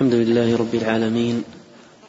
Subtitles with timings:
[0.00, 1.42] الحمد لله رب العالمين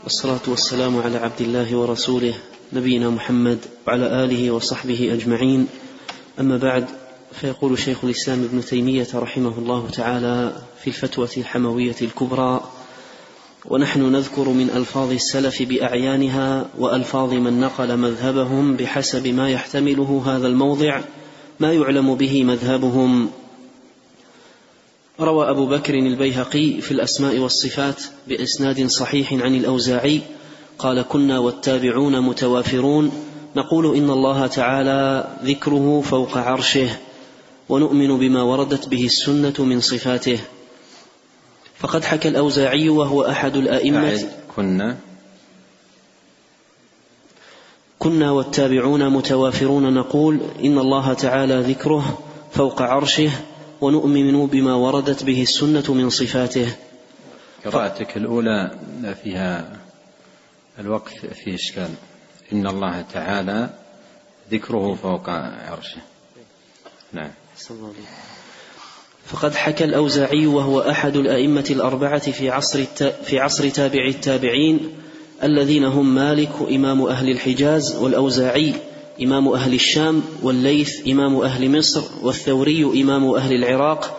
[0.03, 2.33] والصلاة والسلام على عبد الله ورسوله
[2.73, 5.67] نبينا محمد وعلى آله وصحبه أجمعين.
[6.39, 6.85] أما بعد
[7.31, 12.63] فيقول شيخ الإسلام ابن تيمية رحمه الله تعالى في الفتوى الحموية الكبرى
[13.65, 21.01] ونحن نذكر من ألفاظ السلف بأعيانها وألفاظ من نقل مذهبهم بحسب ما يحتمله هذا الموضع
[21.59, 23.29] ما يعلم به مذهبهم
[25.23, 30.21] روى أبو بكر البيهقي في الأسماء والصفات بإسناد صحيح عن الأوزاعي
[30.79, 33.11] قال كنا والتابعون متوافرون
[33.55, 36.89] نقول إن الله تعالى ذكره فوق عرشه
[37.69, 40.39] ونؤمن بما وردت به السنة من صفاته.
[41.79, 44.29] فقد حكى الأوزاعي وهو أحد الأئمة.
[44.55, 44.97] كنا؟
[47.99, 52.19] كنا والتابعون متوافرون نقول إن الله تعالى ذكره
[52.51, 53.31] فوق عرشه
[53.81, 56.75] ونؤمن بما وردت به السنة من صفاته.
[57.65, 58.71] قراءتك الأولى
[59.23, 59.79] فيها
[60.79, 61.89] الوقف فيه إشكال.
[62.53, 63.69] إن الله تعالى
[64.51, 66.01] ذكره فوق عرشه.
[67.13, 67.31] نعم.
[69.25, 72.83] فقد حكى الأوزاعي وهو أحد الأئمة الأربعة في عصر
[73.23, 74.79] في عصر تابع التابعين
[75.43, 78.73] الذين هم مالك إمام أهل الحجاز والأوزاعي.
[79.21, 84.17] إمام أهل الشام والليث إمام أهل مصر والثوري إمام أهل العراق.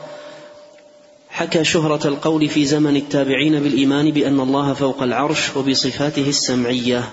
[1.28, 7.10] حكى شهرة القول في زمن التابعين بالإيمان بأن الله فوق العرش وبصفاته السمعية.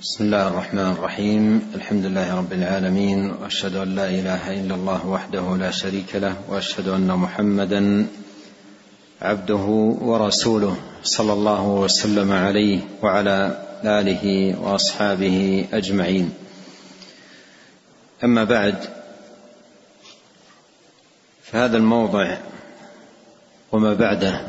[0.00, 1.72] بسم الله الرحمن الرحيم.
[1.74, 6.88] الحمد لله رب العالمين وأشهد أن لا إله إلا الله وحده لا شريك له وأشهد
[6.88, 8.06] أن محمدا
[9.22, 9.66] عبده
[10.00, 16.32] ورسوله صلى الله وسلم عليه وعلى آله وأصحابه أجمعين.
[18.24, 18.74] أما بعد
[21.42, 22.36] فهذا الموضع
[23.72, 24.46] وما بعده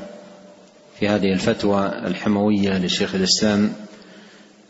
[1.00, 3.74] في هذه الفتوى الحموية لشيخ الإسلام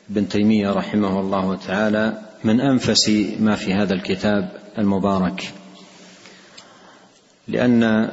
[0.09, 5.53] ابن تيمية رحمه الله تعالى من أنفس ما في هذا الكتاب المبارك.
[7.47, 8.09] لأن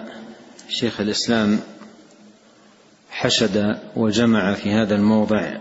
[0.69, 1.61] شيخ الإسلام
[3.11, 5.56] حشد وجمع في هذا الموضع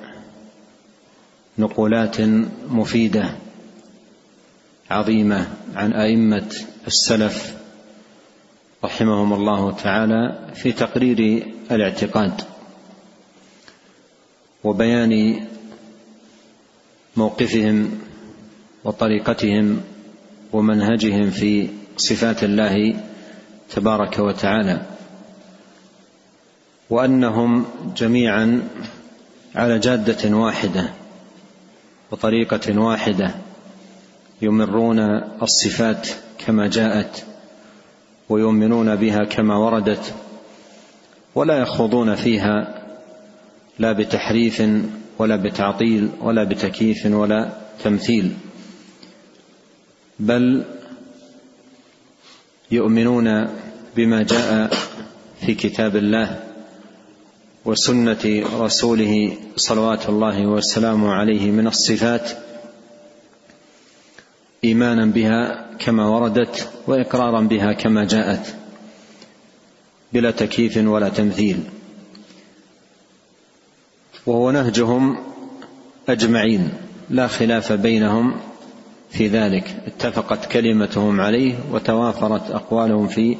[1.57, 2.21] نقولات
[2.69, 3.29] مفيدة
[4.91, 6.55] عظيمة عن أئمة
[6.87, 7.55] السلف
[8.83, 12.41] رحمهم الله تعالى في تقرير الاعتقاد
[14.63, 15.45] وبيان
[17.15, 17.99] موقفهم
[18.83, 19.81] وطريقتهم
[20.53, 22.95] ومنهجهم في صفات الله
[23.75, 24.81] تبارك وتعالى
[26.89, 27.65] وأنهم
[27.97, 28.67] جميعا
[29.55, 30.89] على جادة واحدة
[32.15, 33.35] وطريقه واحدة.
[34.41, 34.99] يمرون
[35.41, 36.07] الصفات
[36.45, 37.25] كما جاءت
[38.29, 40.13] ويؤمنون بها كما وردت
[41.35, 42.81] ولا يخوضون فيها
[43.79, 44.63] لا بتحريف
[45.19, 47.51] ولا بتعطيل ولا بتكييف ولا
[47.83, 48.33] تمثيل.
[50.19, 50.65] بل
[52.71, 53.47] يؤمنون
[53.95, 54.73] بما جاء
[55.45, 56.43] في كتاب الله
[57.65, 62.29] وسنة رسوله صلوات الله وسلامه عليه من الصفات
[64.63, 68.55] إيمانا بها كما وردت وإقرارا بها كما جاءت
[70.13, 71.59] بلا تكييف ولا تمثيل.
[74.25, 75.17] وهو نهجهم
[76.09, 76.73] أجمعين
[77.09, 78.35] لا خلاف بينهم
[79.09, 79.75] في ذلك.
[79.87, 83.37] اتفقت كلمتهم عليه وتوافرت أقوالهم في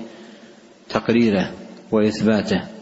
[0.89, 1.51] تقريره
[1.91, 2.74] وإثباته.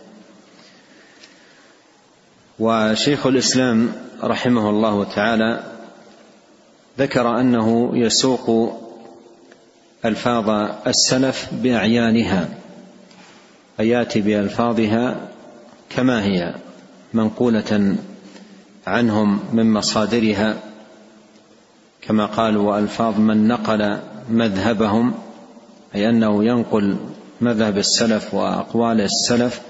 [2.60, 3.92] وشيخ الإسلام
[4.24, 5.64] رحمه الله تعالى
[7.00, 8.80] ذكر أنه يسوق
[10.06, 10.50] ألفاظ
[10.88, 12.50] السلف بأعيانها
[13.80, 15.30] اي ياتي بألفاظها
[15.90, 16.56] كما هي
[17.14, 17.96] منقولة
[18.88, 20.56] عنهم من مصادرها
[22.02, 24.00] كما قالوا والفاظ من نقل
[24.30, 25.14] مذهبهم
[25.96, 26.98] أي أنه ينقل
[27.42, 29.62] مذهب السلف وأقوال السلف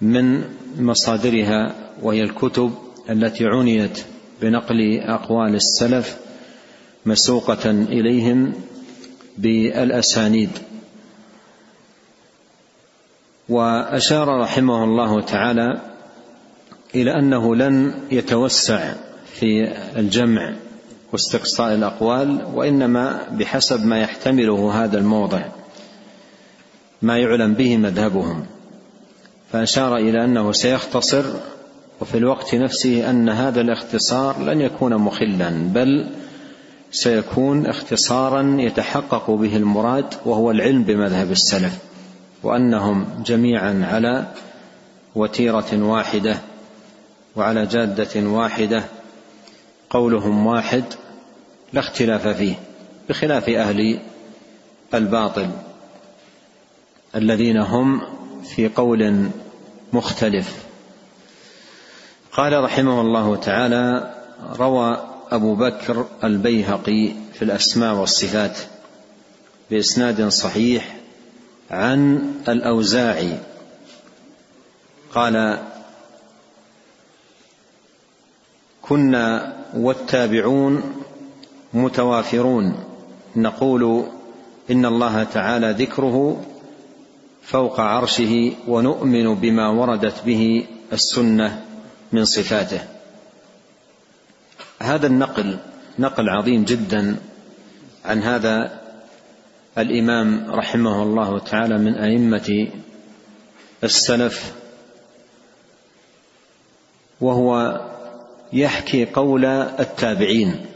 [0.00, 0.44] من
[0.78, 2.72] مصادرها وهي الكتب
[3.10, 4.04] التي عنيت
[4.42, 6.18] بنقل أقوال السلف
[7.06, 8.52] مسوقة إليهم
[9.38, 10.50] بالأسانيد.
[13.48, 15.80] وأشار رحمه الله تعالى
[16.94, 18.94] إلى أنه لن يتوسع
[19.34, 20.54] في الجمع
[21.12, 25.42] واستقصاء الأقوال وإنما بحسب ما يحتمله هذا الموضع
[27.02, 28.46] ما يعلم به مذهبهم.
[29.52, 31.24] فأشار إلى أنه سيختصر
[32.00, 36.06] وفي الوقت نفسه أن هذا الاختصار لن يكون مخلا بل
[36.90, 41.78] سيكون اختصارا يتحقق به المراد وهو العلم بمذهب السلف
[42.42, 44.26] وأنهم جميعا على
[45.14, 46.36] وتيرة واحدة
[47.36, 48.84] وعلى جادة واحدة
[49.90, 50.84] قولهم واحد
[51.72, 52.54] لا اختلاف فيه
[53.08, 54.00] بخلاف أهل
[54.94, 55.50] الباطل
[57.14, 58.00] الذين هم
[58.54, 59.30] في قول
[59.92, 60.54] مختلف.
[62.32, 64.14] قال رحمه الله تعالى
[64.56, 68.58] روى أبو بكر البيهقي في الأسماء والصفات
[69.70, 70.96] بإسناد صحيح
[71.70, 73.38] عن الأوزاعي.
[75.14, 75.58] قال
[78.82, 81.02] كنا والتابعون
[81.74, 82.84] متوافرون.
[83.36, 84.04] نقول
[84.70, 86.44] إن الله تعالى ذكره
[87.48, 91.64] فوق عرشه ونؤمن بما وردت به السنة
[92.12, 92.80] من صفاته.
[94.80, 95.58] هذا النقل
[95.98, 97.16] نقل عظيم جدا
[98.04, 98.80] عن هذا
[99.78, 102.68] الإمام رحمه الله تعالى من أئمة
[103.84, 104.54] السلف
[107.20, 107.80] وهو
[108.52, 110.66] يحكي قول التابعين.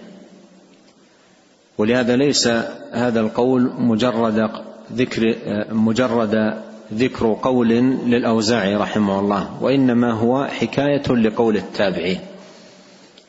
[1.79, 2.47] ولهذا ليس
[2.93, 5.37] هذا القول مجرد ذكر
[5.71, 6.63] مجرد
[6.95, 7.69] ذكر قول
[8.07, 12.21] للأوزاعي رحمه الله وإنما هو حكاية لقول التابعين.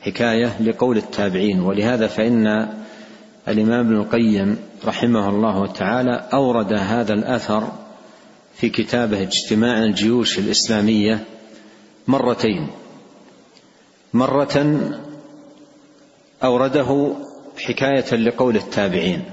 [0.00, 2.46] حكاية لقول التابعين ولهذا فإن
[3.48, 7.72] الإمام ابن القيم رحمه الله تعالى أورد هذا الأثر
[8.54, 11.24] في كتابه اجتماع الجيوش الإسلامية
[12.08, 12.68] مرتين.
[14.14, 14.80] مرة
[16.44, 17.12] أورده
[17.58, 19.24] حكاية لقول التابعين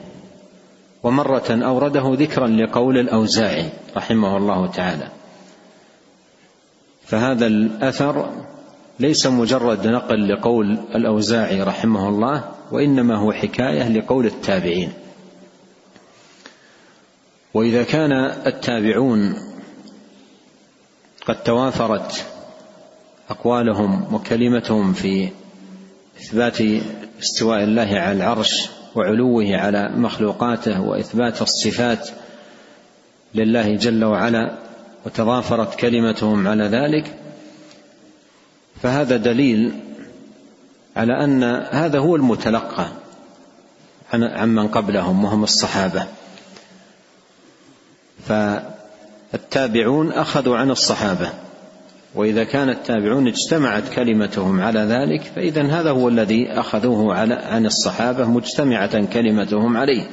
[1.03, 5.07] ومرة أورده ذكرا لقول الأوزاعي رحمه الله تعالى.
[7.05, 8.45] فهذا الأثر
[8.99, 14.93] ليس مجرد نقل لقول الأوزاعي رحمه الله وإنما هو حكاية لقول التابعين.
[17.53, 18.11] وإذا كان
[18.45, 19.35] التابعون
[21.25, 22.25] قد توافرت
[23.29, 25.29] أقوالهم وكلمتهم في
[26.21, 26.61] إثبات
[27.19, 32.09] استواء الله على العرش وعلوه على مخلوقاته وإثبات الصفات
[33.35, 34.51] لله جل وعلا
[35.05, 37.17] وتضافرت كلمتهم على ذلك
[38.83, 39.71] فهذا دليل
[40.95, 42.87] على أن هذا هو المتلقى
[44.13, 46.07] عمن قبلهم وهم الصحابة.
[48.27, 51.29] فالتابعون أخذوا عن الصحابة.
[52.15, 58.25] وإذا كان التابعون اجتمعت كلمتهم على ذلك فإذا هذا هو الذي أخذوه على عن الصحابة
[58.25, 60.09] مجتمعة كلمتهم عليه.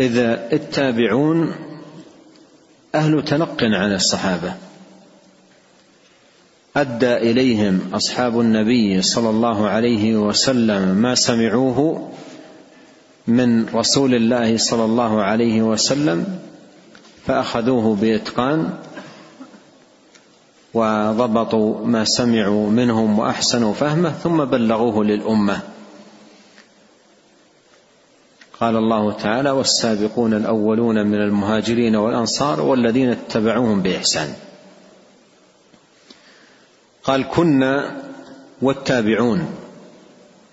[0.00, 1.54] إذا التابعون
[2.94, 4.54] أهل تنق عن الصحابة.
[6.76, 12.10] أدى إليهم أصحاب النبي صلى الله عليه وسلم ما سمعوه
[13.26, 16.38] من رسول الله صلى الله عليه وسلم
[17.28, 18.70] فأخذوه بإتقان
[20.74, 25.60] وضبطوا ما سمعوا منهم وأحسنوا فهمه ثم بلغوه للأمة.
[28.60, 34.34] قال الله تعالى والسابقون الأولون من المهاجرين والأنصار والذين اتبعوهم بإحسان.
[37.04, 37.96] قال كنا
[38.62, 39.46] والتابعون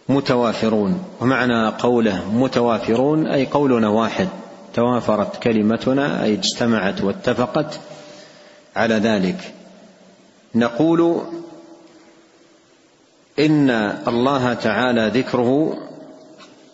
[0.10, 4.28] متوافرون ومعنى قوله متوافرون أي قولنا واحد.
[4.76, 7.80] توافرت كلمتنا أي اجتمعت واتفقت
[8.76, 9.54] على ذلك.
[10.56, 11.22] نقول
[13.40, 13.70] إن
[14.08, 15.78] الله تعالى ذكره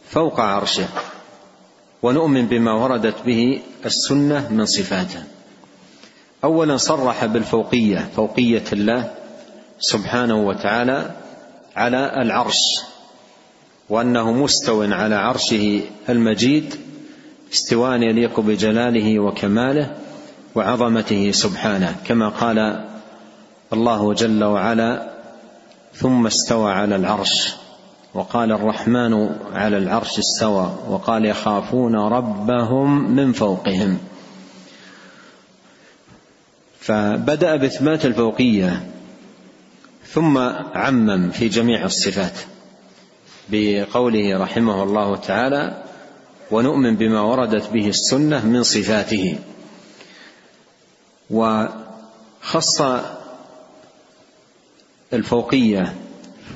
[0.09, 0.87] فوق عرشه
[2.03, 5.23] ونؤمن بما وردت به السنة من صفاته.
[6.43, 9.13] اولا صرح بالفوقية فوقية الله
[9.79, 11.11] سبحانه وتعالى
[11.75, 12.61] على العرش
[13.89, 16.75] وأنه مستو على عرشه المجيد
[17.53, 19.95] استواء يليق بجلاله وكماله
[20.55, 22.85] وعظمته سبحانه كما قال
[23.73, 25.11] الله جل وعلا
[25.93, 27.53] ثم استوى على العرش
[28.13, 33.97] وقال الرحمن على العرش استوى وقال يخافون ربهم من فوقهم
[36.79, 38.83] فبدأ بإثبات الفوقية
[40.07, 40.37] ثم
[40.73, 42.39] عمم في جميع الصفات
[43.49, 45.83] بقوله رحمه الله تعالى
[46.51, 49.39] ونؤمن بما وردت به السنة من صفاته.
[51.29, 52.81] وخص
[55.13, 55.93] الفوقية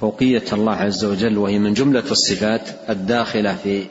[0.02, 3.86] فوقية الله عز وجل وهي من جملة الصفات الداخلة في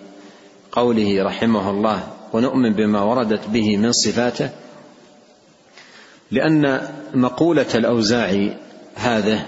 [0.73, 4.50] قوله رحمه الله ونؤمن بما وردت به من صفاته
[6.30, 8.56] لأن مقولة الاوزاعي
[8.94, 9.46] هذه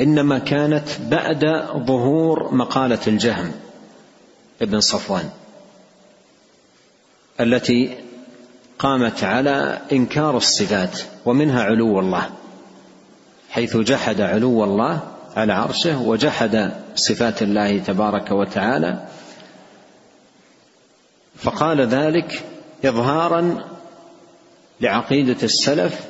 [0.00, 1.44] إنما كانت بعد
[1.86, 3.52] ظهور مقالة الجهم
[4.62, 5.30] ابن صفوان.
[7.40, 7.96] التي
[8.78, 12.30] قامت على إنكار الصفات ومنها علو الله
[13.50, 15.00] حيث جحد علو الله
[15.36, 19.06] على عرشه وجحد صفات الله تبارك وتعالى.
[21.36, 22.44] فقال ذلك
[22.84, 23.64] اظهارا
[24.80, 26.00] لعقيدة السلف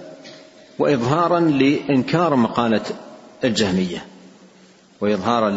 [0.79, 2.83] واظهارا لإنكار مقالة
[3.45, 4.07] الجهمية
[5.01, 5.51] واظهارا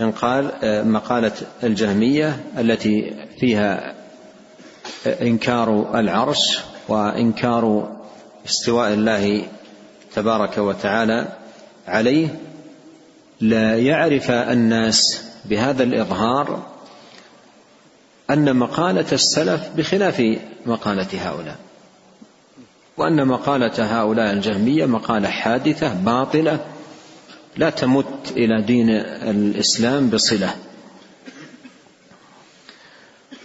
[0.00, 0.50] لإنقال
[0.88, 3.94] مقالة الجهمية التي فيها
[5.06, 6.58] إنكار العرش
[6.88, 7.96] وإنكار
[8.46, 9.46] استواء الله
[10.14, 11.28] تبارك وتعالى
[11.88, 12.28] عليه
[13.40, 16.66] لا يعرف الناس بهذا الإظهار
[18.30, 20.22] أن مقالة السلف بخلاف
[20.66, 21.56] مقالة هؤلاء.
[22.96, 26.60] وأن مقالة هؤلاء الجهمية مقالة حادثة باطلة
[27.56, 28.90] لا تمت إلى دين
[29.30, 30.54] الإسلام بصلة.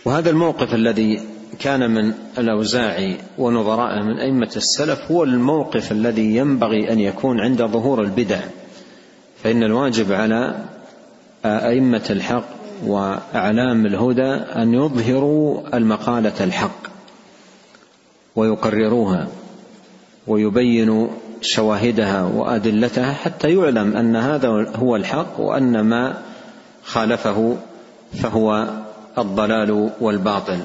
[0.07, 1.21] وهذا الموقف الذي
[1.59, 8.01] كان من الأوزاعي ونظرائه من أئمة السلف هو الموقف الذي ينبغي أن يكون عند ظهور
[8.01, 8.39] البدع.
[9.43, 10.55] فإن الواجب على
[11.45, 12.45] أئمة الحق
[12.85, 16.87] وأعلام الهدى أن يظهروا المقالة الحق
[18.35, 19.27] ويقرروها
[20.27, 21.07] ويبينوا
[21.41, 26.21] شواهدها وأدلتها حتى يعلم أن هذا هو الحق وأن ما
[26.83, 27.57] خالفه
[28.13, 28.67] فهو
[29.17, 30.59] الضلال والباطل.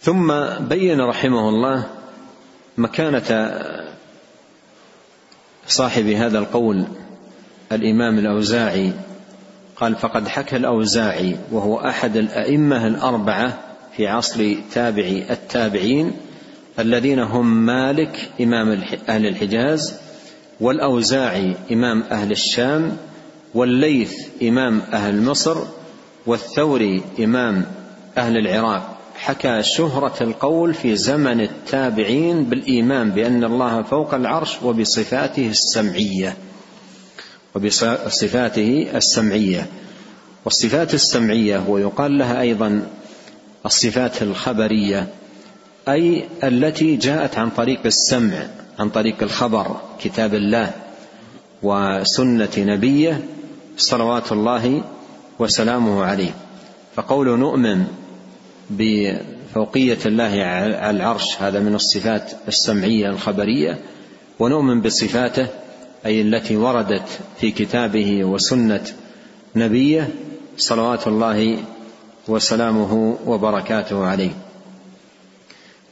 [0.00, 1.86] ثم بين رحمه الله
[2.78, 3.60] مكانة
[5.66, 6.84] صاحب هذا القول
[7.72, 8.92] الإمام الأوزاعي.
[9.76, 13.58] قال فقد حكى الأوزاعي وهو أحد الأئمة الأربعة
[13.96, 16.12] في عصر تابعي التابعين
[16.78, 20.00] الذين هم مالك إمام أهل الحجاز
[20.60, 22.96] والأوزاعي إمام أهل الشام
[23.54, 25.58] والليث إمام أهل مصر
[26.26, 27.66] والثوري إمام
[28.18, 28.96] أهل العراق.
[29.16, 36.36] حكى شهرة القول في زمن التابعين بالإيمان بأن الله فوق العرش وبصفاته السمعية
[37.54, 39.66] وبصفاته السمعية.
[40.44, 42.86] والصفات السمعية ويقال لها أيضا
[43.66, 45.08] الصفات الخبرية
[45.88, 48.46] أي التي جاءت عن طريق السمع
[48.78, 50.70] عن طريق الخبر كتاب الله
[51.62, 53.20] وسنة نبيه.
[53.76, 54.84] صلوات الله
[55.38, 56.34] وسلامه عليه.
[56.94, 57.84] فقول نؤمن
[58.70, 63.78] بفوقية الله على العرش هذا من الصفات السمعية الخبرية
[64.38, 65.46] ونؤمن بصفاته
[66.06, 67.08] أي التي وردت
[67.40, 68.84] في كتابه وسنة
[69.56, 70.08] نبيه
[70.56, 71.58] صلوات الله
[72.28, 74.30] وسلامه وبركاته عليه.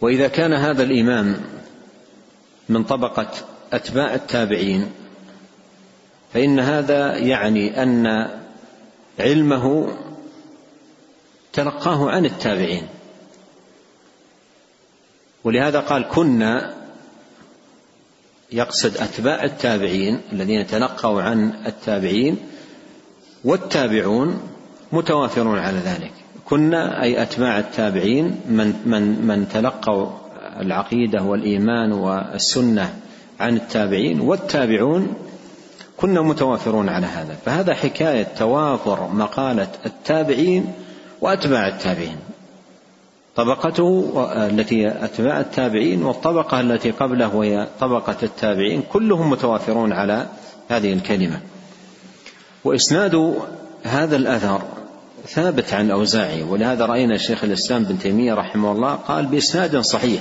[0.00, 1.36] وإذا كان هذا الإمام
[2.68, 3.30] من طبقة
[3.72, 4.90] أتباع التابعين
[6.34, 8.28] فإن هذا يعني أن
[9.20, 9.88] علمه
[11.52, 12.82] تلقاه عن التابعين.
[15.44, 16.74] ولهذا قال كنا
[18.52, 22.36] يقصد أتباع التابعين الذين تلقوا عن التابعين
[23.44, 24.40] والتابعون
[24.92, 26.12] متوافرون على ذلك.
[26.44, 30.10] كنا أي أتباع التابعين من من من تلقوا
[30.60, 32.94] العقيدة والإيمان والسنة
[33.40, 35.14] عن التابعين والتابعون
[35.96, 37.36] كنا متوافرون على هذا.
[37.46, 40.72] فهذا حكاية توافر مقالة التابعين
[41.20, 42.16] وأتباع التابعين.
[43.36, 44.12] طبقته
[44.46, 50.26] التي أتباع التابعين والطبقة التي قبله وهي طبقة التابعين كلهم متوافرون على
[50.68, 51.40] هذه الكلمة.
[52.64, 53.34] وإسناد
[53.82, 54.62] هذا الأثر
[55.26, 60.20] ثابت عن الاوزاعي ولهذا رأينا شيخ الإسلام بن تيمية رحمه الله قال بإسناد صحيح.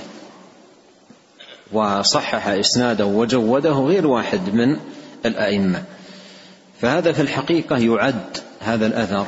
[1.73, 4.79] وصحح إسناده وجوده غير واحد من
[5.25, 5.83] الأئمة.
[6.81, 9.27] فهذا في الحقيقة يعد هذا الأثر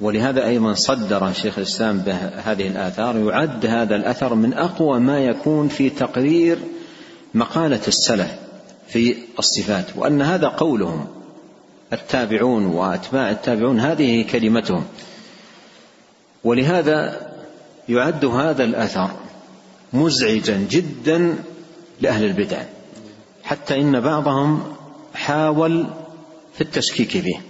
[0.00, 5.90] ولهذا أيضا صدر شيخ الإسلام بهذه الآثار يعد هذا الأثر من أقوى ما يكون في
[5.90, 6.58] تقرير
[7.34, 8.30] مقالة السلف
[8.88, 11.06] في الصفات وأن هذا قولهم
[11.92, 14.84] التابعون وأتباع التابعون هذه كلمتهم.
[16.44, 17.26] ولهذا
[17.88, 19.10] يعد هذا الأثر
[19.92, 21.36] مزعجا جدا
[22.00, 22.62] لأهل البدع
[23.44, 24.62] حتى إن بعضهم
[25.26, 25.86] حاول
[26.54, 27.40] في التشكيك به.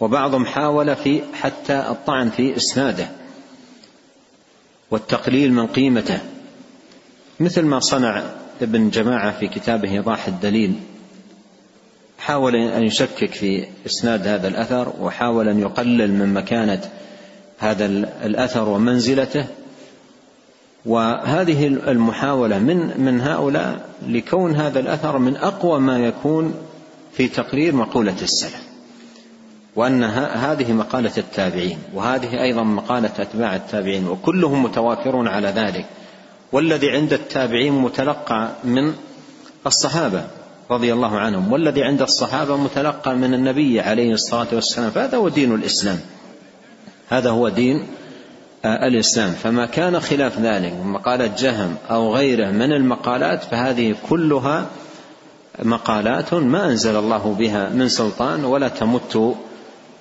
[0.00, 3.08] وبعضهم حاول في حتى الطعن في إسناده.
[4.90, 6.18] والتقليل من قيمته.
[7.40, 8.22] مثل ما صنع
[8.62, 10.74] ابن جماعة في كتابه ايضاح الدليل.
[12.18, 16.80] حاول أن يشكك في إسناد هذا الأثر وحاول أن يقلل من مكانة
[17.58, 17.86] هذا
[18.24, 19.46] الأثر ومنزلته.
[20.86, 26.54] وهذه المحاولة من من هؤلاء لكون هذا الأثر من أقوى ما يكون
[27.18, 28.62] في تقرير مقولة السلف
[29.76, 35.86] وأن هذه مقالة التابعين وهذه أيضا مقالة أتباع التابعين وكلهم متوافرون على ذلك.
[36.52, 38.94] والذي عند التابعين متلقى من
[39.66, 40.24] الصحابة
[40.70, 45.54] رضي الله عنهم والذي عند الصحابة متلقى من النبي عليه الصلاة والسلام فهذا هو دين
[45.54, 46.00] الإسلام.
[47.08, 47.86] هذا هو دين
[48.64, 49.32] الإسلام.
[49.32, 54.66] فما كان خلاف ذلك مقالة جهم أو غيره من المقالات فهذه كلها
[55.62, 59.36] مقالات ما أنزل الله بها من سلطان ولا تمت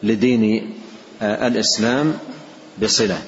[0.04, 0.74] لدين
[1.22, 2.14] الإسلام
[2.82, 3.22] بصلة.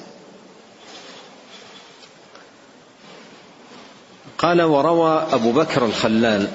[4.38, 6.48] قال وروى أبو بكر الخلال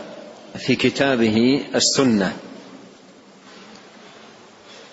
[0.57, 2.37] في كتابه السنة.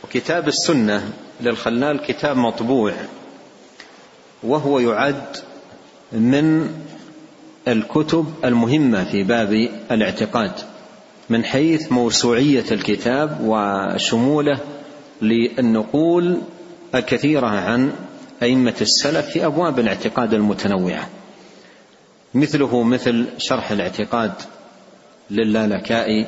[0.04, 2.94] وكتاب السنة للخلال كتاب مطبوع
[4.42, 5.36] وهو يعد
[6.12, 6.74] من
[7.68, 9.52] الكتب المهمة في باب
[9.90, 10.71] الاعتقاد.
[11.30, 14.58] من حيث موسوعية الكتاب وشموله
[15.22, 16.38] للنقول
[16.94, 17.92] الكثيرة عن
[18.42, 21.08] أئمة السلف في أبواب الاعتقاد المتنوعة.
[22.34, 24.32] مثله مثل شرح الاعتقاد
[25.30, 26.26] للالكائي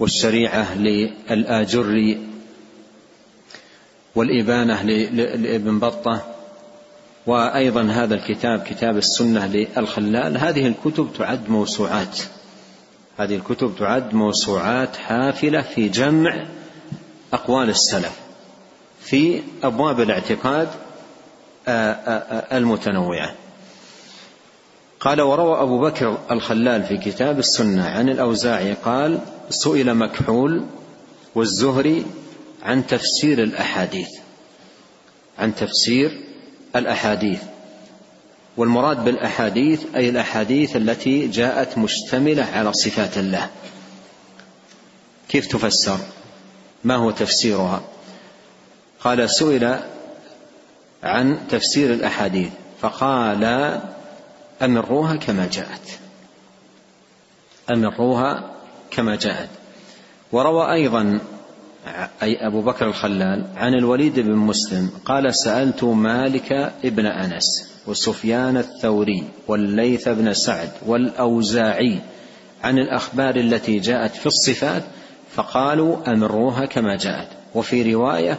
[0.00, 2.26] والشريعة للآجري
[4.14, 6.34] والإبانة لابن بطة
[7.26, 10.36] وأيضا هذا الكتاب كتاب السنة للخلال.
[10.36, 12.18] هذه الكتب تعد موسوعات.
[13.16, 16.46] هذه الكتب تعد موسوعات حافلة في جمع
[17.32, 18.20] أقوال السلف
[19.00, 20.68] في أبواب الاعتقاد
[22.52, 23.34] المتنوعة.
[25.00, 30.64] قال وروى أبو بكر الخلال في كتاب السنة عن الأوزاعي قال سئل مكحول
[31.34, 32.06] والزهري
[32.62, 34.08] عن تفسير الأحاديث
[35.38, 36.20] عن تفسير
[36.76, 37.42] الأحاديث.
[38.56, 43.50] والمراد بالأحاديث أي الأحاديث التي جاءت مشتملة على صفات الله.
[45.28, 45.98] كيف تفسر؟
[46.84, 47.82] ما هو تفسيرها؟
[49.00, 49.80] قال سئل
[51.02, 53.44] عن تفسير الأحاديث فقال
[54.62, 55.98] أمروها كما جاءت.
[57.70, 58.50] أمروها
[58.90, 59.48] كما جاءت.
[60.32, 61.20] وروى أيضا
[62.22, 66.52] أي أبو بكر الخلال عن الوليد بن مسلم قال سألت مالك
[66.84, 71.98] ابن أنس وسفيان الثوري والليث بن سعد والأوزاعي
[72.62, 74.82] عن الأخبار التي جاءت في الصفات
[75.34, 77.28] فقالوا أمروها كما جاءت.
[77.54, 78.38] وفي رواية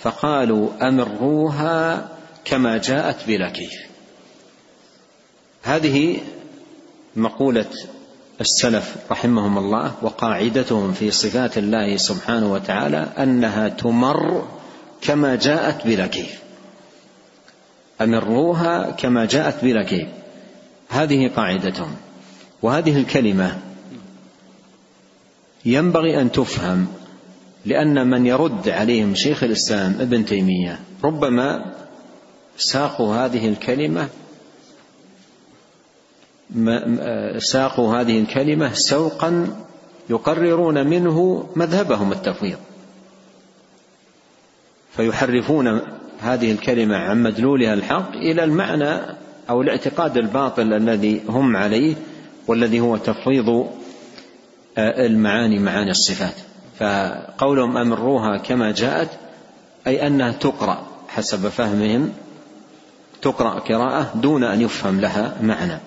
[0.00, 2.08] فقالوا أمروها
[2.44, 3.72] كما جاءت بلا كيف.
[5.62, 6.18] هذه
[7.16, 7.66] مقولة
[8.40, 14.48] السلف رحمهم الله وقاعدتهم في صفات الله سبحانه وتعالى أنها تمر
[15.00, 16.40] كما جاءت بلا كيف.
[18.00, 20.08] أمروها كما جاءت بلا كيف.
[20.88, 21.96] هذه قاعدتهم.
[22.62, 23.58] وهذه الكلمة
[25.64, 26.86] ينبغي أن تفهم
[27.66, 31.74] لأن من يرد عليهم شيخ الإسلام ابن تيمية ربما
[32.58, 34.08] ساقوا هذه الكلمة
[37.38, 39.56] ساقوا هذه الكلمة سوقا
[40.10, 42.58] يقررون منه مذهبهم التفويض.
[44.96, 45.80] فيحرفون
[46.20, 49.00] هذه الكلمة عن مدلولها الحق إلى المعنى
[49.50, 51.94] أو الاعتقاد الباطل الذي هم عليه
[52.46, 53.66] والذي هو تفويض
[54.78, 56.34] المعاني معاني الصفات.
[56.78, 59.08] فقولهم أمروها كما جاءت
[59.86, 62.12] أي أنها تقرأ حسب فهمهم
[63.22, 65.78] تقرأ قراءة دون أن يفهم لها معنى.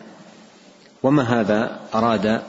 [1.03, 2.41] وما هذا أراد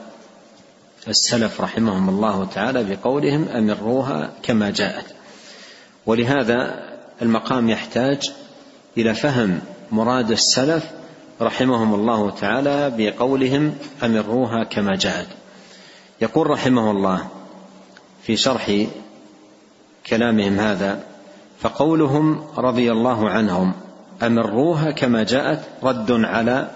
[1.08, 5.04] السلف رحمهم الله تعالى بقولهم أمروها كما جاءت.
[6.06, 6.88] ولهذا
[7.22, 8.32] المقام يحتاج
[8.96, 9.60] إلى فهم
[9.92, 10.90] مراد السلف
[11.40, 15.28] رحمهم الله تعالى بقولهم أمروها كما جاءت.
[16.20, 17.28] يقول رحمه الله
[18.22, 18.86] في شرح
[20.06, 21.00] كلامهم هذا
[21.60, 23.72] فقولهم رضي الله عنهم
[24.22, 26.70] أمروها كما جاءت رد على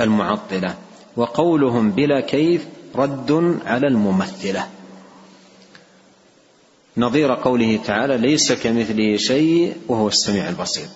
[0.00, 0.74] المعطلة.
[1.16, 4.66] وقولهم بلا كيف رد على الممثلة.
[6.96, 10.86] نظير قوله تعالى ليس كمثله شيء وهو السميع البصير.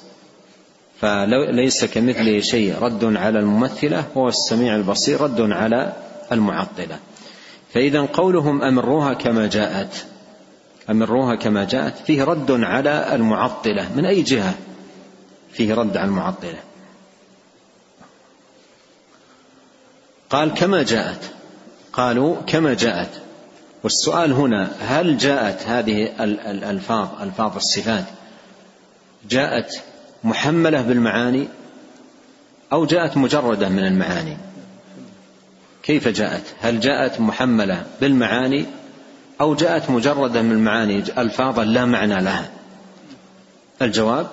[1.00, 5.92] فليس كمثله شيء رد على الممثلة وهو السميع البصير رد على
[6.32, 6.98] المعطلة.
[7.74, 10.06] فإذا قولهم أمروها كما جاءت.
[10.90, 14.54] أمروها كما جاءت فيه رد على المعطلة من أي جهة؟
[15.52, 16.58] فيه رد على المعطلة.
[20.30, 21.30] قال كما جاءت.
[21.92, 23.10] قالوا كما جاءت.
[23.84, 28.04] والسؤال هنا هل جاءت هذه الألفاظ ألفاظ الصفات
[29.30, 29.82] جاءت
[30.24, 31.48] محملة بالمعاني
[32.72, 34.36] أو جاءت مجردة من المعاني؟
[35.82, 38.66] كيف جاءت؟ هل جاءت محملة بالمعاني
[39.40, 42.50] أو جاءت مجردة من المعاني؟ ألفاظا لا معنى لها.
[43.82, 44.26] الجواب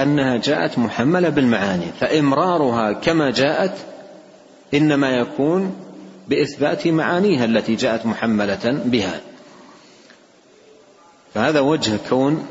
[0.00, 3.72] أنها جاءت محملة بالمعاني فإمرارها كما جاءت
[4.76, 5.74] إنما يكون
[6.28, 9.20] بإثبات معانيها التي جاءت محملة بها.
[11.34, 12.46] فهذا وجه كون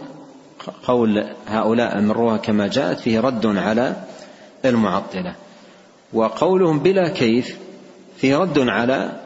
[0.84, 3.96] قول هؤلاء أمروها كما جاءت فيه رد على
[4.66, 5.36] المعطلة.
[6.14, 7.58] وقولهم بلا كيف
[8.18, 9.22] فيه رد على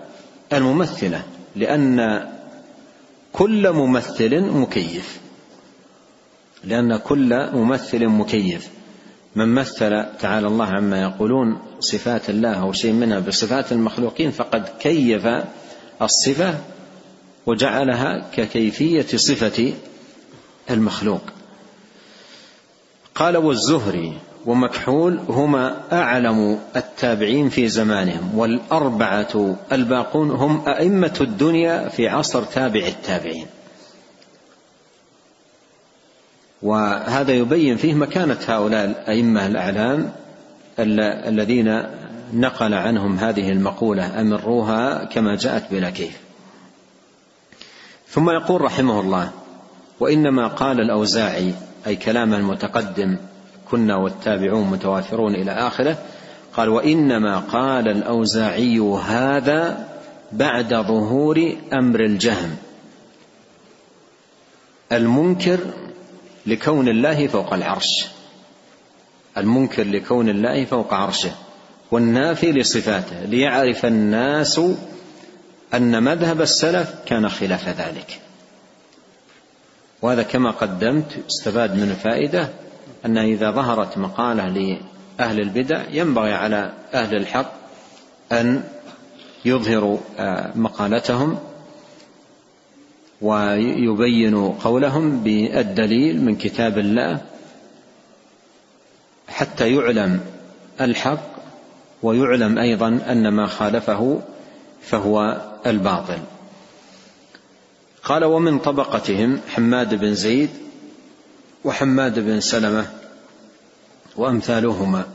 [0.53, 1.23] الممثلة
[1.55, 2.27] لأن
[3.33, 5.19] كل ممثل مكيف.
[6.63, 8.69] لأن كل ممثل مكيف.
[9.35, 15.27] من مثل تعالى الله عما يقولون صفات الله أو شيء منها بصفات المخلوقين فقد كيف
[16.01, 16.55] الصفة
[17.45, 19.73] وجعلها ككيفية صفة
[20.69, 21.21] المخلوق.
[23.15, 24.13] قال والزهري
[24.45, 33.47] ومكحول هما أعلم التابعين في زمانهم والأربعة الباقون هم أئمة الدنيا في عصر تابع التابعين.
[36.61, 40.11] وهذا يبين فيه مكانة هؤلاء الأئمة الأعلام
[40.79, 41.83] الذين
[42.33, 46.19] نقل عنهم هذه المقولة أمروها كما جاءت بلا كيف.
[48.09, 49.31] ثم يقول رحمه الله
[49.99, 51.53] وإنما قال الأوزاعي
[51.87, 53.17] أي كلام المتقدم
[53.71, 55.97] كنا والتابعون متوافرون إلى آخره
[56.53, 59.87] قال وإنما قال الأوزاعي هذا
[60.31, 62.55] بعد ظهور أمر الجهم.
[64.91, 65.59] المنكر
[66.45, 68.07] لكون الله فوق العرش.
[69.37, 71.31] المنكر لكون الله فوق عرشه.
[71.91, 74.61] والنافي لصفاته ليعرف الناس
[75.73, 78.19] أن مذهب السلف كان خلاف ذلك.
[80.01, 82.49] وهذا كما قدمت استفاد من الفائده
[83.05, 87.51] أن إذا ظهرت مقالة لأهل البدع ينبغي على أهل الحق
[88.31, 88.63] أن
[89.45, 91.39] يظهروا آه، مقالتهم
[93.21, 97.21] ويبين قولهم بالدليل من كتاب الله
[99.27, 100.19] حتى يعلم
[100.81, 101.29] الحق
[102.03, 104.21] ويعلم أيضا أن ما خالفه
[104.81, 106.19] فهو الباطل.
[108.03, 110.49] قال ومن طبقتهم حماد بن زيد
[111.63, 112.85] وحماد بن سلمة
[114.15, 115.05] وأمثالهما.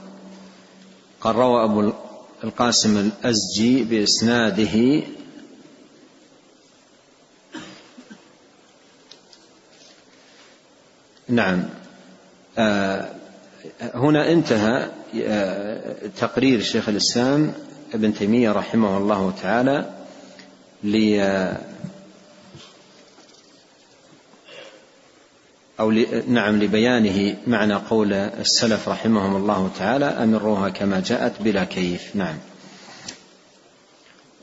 [1.20, 1.92] قال روى أبو
[2.44, 5.02] القاسم الأزجي بإسناده
[11.28, 11.64] نعم.
[12.58, 13.10] آه،
[13.94, 14.90] هنا انتهى
[15.22, 17.52] آه، تقرير شيخ الإسلام
[17.94, 19.90] ابن تيمية رحمه الله تعالى
[20.84, 21.20] ل
[25.80, 25.90] أو
[26.28, 32.16] نعم لبيانه معنى قول السلف رحمهم الله تعالى أمروها كما جاءت بلا كيف.
[32.16, 32.36] نعم.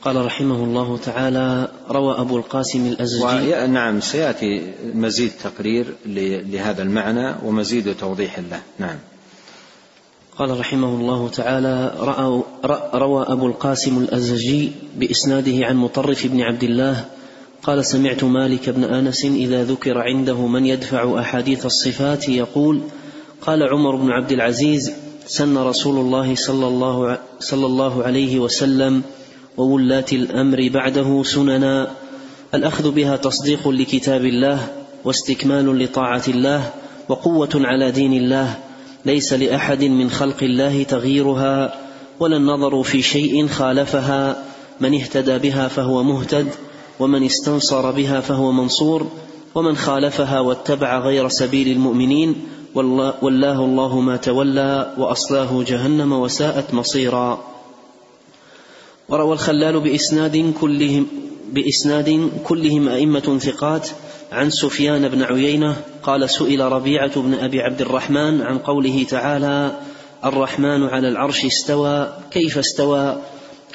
[0.04, 3.66] قال رحمه الله تعالى روى أبو القاسم الأزجي.
[3.66, 5.86] نعم سيأتي مزيد تقرير
[6.52, 8.60] لهذا المعنى ومزيد توضيح له.
[8.78, 8.98] نعم.
[10.38, 11.94] قال رحمه الله تعالى
[12.94, 17.04] روى أبو القاسم الأزجي بإسناده عن مطرف بن عبد الله
[17.62, 22.80] قال سمعت مالك بن أنس إذا ذكر عنده من يدفع أحاديث الصفات يقول
[23.40, 24.92] قال عمر بن عبد العزيز
[25.26, 29.02] سن رسول الله صلى الله, صلى الله عليه وسلم
[29.56, 31.90] وولاة الأمر بعده سننا.
[32.54, 34.66] الأخذ بها تصديق لكتاب الله
[35.04, 36.70] واستكمال لطاعة الله
[37.08, 38.58] وقوة على دين الله.
[39.04, 41.74] ليس لأحد من خلق الله تغييرها
[42.20, 44.44] ولا النظر في شيء خالفها.
[44.80, 46.48] من اهتدى بها فهو مهتد
[47.00, 49.06] ومن استنصر بها فهو منصور
[49.54, 52.36] ومن خالفها واتبع غير سبيل المؤمنين
[52.74, 57.51] والله الله ما تولى وأصلاه جهنم وساءت مصيرا.
[59.08, 61.06] وروى الخلال بإسناد كلهم
[61.52, 63.88] بإسناد كلهم أئمة ثقات
[64.32, 69.80] عن سفيان بن عيينة قال سئل ربيعة بن أبي عبد الرحمن عن قوله تعالى
[70.24, 73.22] الرحمن على العرش استوى كيف استوى؟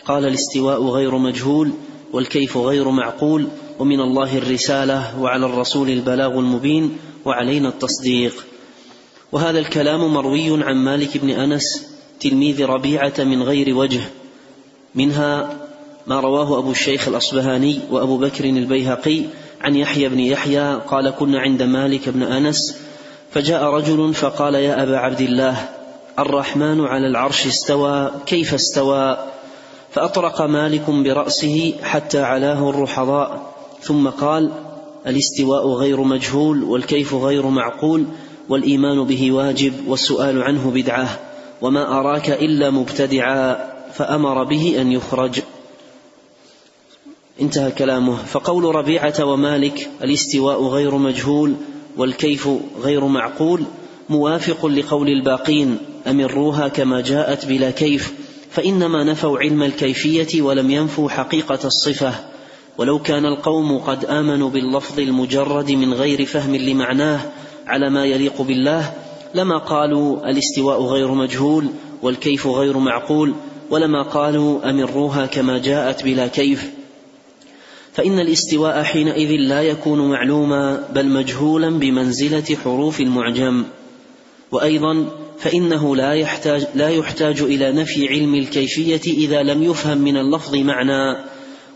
[0.05, 1.71] قال الاستواء غير مجهول
[2.13, 3.47] والكيف غير معقول
[3.79, 8.45] ومن الله الرسالة وعلى الرسول البلاغ المبين وعلينا التصديق.
[9.31, 11.87] وهذا الكلام مروي عن مالك بن أنس
[12.19, 14.01] تلميذ ربيعة من غير وجه
[14.95, 15.53] منها
[16.07, 19.21] ما رواه أبو الشيخ الأصبهاني وأبو بكر البيهقي
[19.61, 22.77] عن يحيى بن يحيى قال كنا عند مالك بن أنس
[23.31, 25.69] فجاء رجل فقال يا أبا عبد الله
[26.19, 29.17] الرحمن على العرش استوى كيف استوى؟
[29.91, 34.51] فأطرق مالك برأسه حتى علاه الرحضاء ثم قال
[35.07, 38.05] الاستواء غير مجهول والكيف غير معقول
[38.49, 41.07] والإيمان به واجب والسؤال عنه بدعة
[41.61, 43.76] وما أراك إلا مبتدعا.
[43.97, 45.39] فأمر به أن يخرج.
[47.41, 48.17] انتهى كلامه.
[48.17, 51.55] فقول ربيعة ومالك الاستواء غير مجهول
[51.97, 52.49] والكيف
[52.81, 53.63] غير معقول
[54.09, 58.13] موافق لقول الباقين أمروها كما جاءت بلا كيف
[58.51, 62.13] فإنما نفوا علم الكيفية ولم ينفوا حقيقة الصفة.
[62.77, 67.19] ولو كان القوم قد آمنوا باللفظ المجرد من غير فهم لمعناه
[67.67, 68.93] على ما يليق بالله
[69.35, 71.67] لما قالوا الاستواء غير مجهول
[72.01, 73.33] والكيف غير معقول
[73.69, 76.71] ولما قالوا أمروها كما جاءت بلا كيف.
[77.93, 83.65] فإن الاستواء حينئذ لا يكون معلوما بل مجهولا بمنزلة حروف المعجم.
[84.51, 85.05] وأيضا
[85.39, 91.17] فإنه لا يحتاج لا يحتاج إلى نفي علم الكيفية إذا لم يفهم من اللفظ معنى.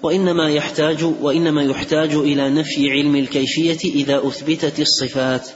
[0.03, 5.49] وإنما يحتاج وإنما يحتاج إلى نفي علم الكيفية إذا أثبتت الصفات.